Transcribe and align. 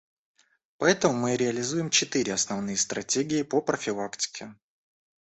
Поэтому 0.77 1.13
мы 1.13 1.37
реализуем 1.37 1.91
четыре 1.91 2.33
основные 2.33 2.75
стратегии 2.75 3.43
по 3.43 3.61
профилактике. 3.61 4.55